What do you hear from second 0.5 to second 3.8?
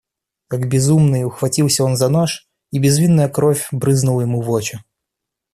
безумный, ухватился он за нож, и безвинная кровь